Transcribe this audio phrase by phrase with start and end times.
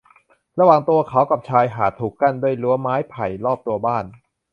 [0.59, 4.05] ระหว่างตัวเขากับชายหาดถูกกั้นด้วยรั้วไม้ไผ่รอบตัวบ้าน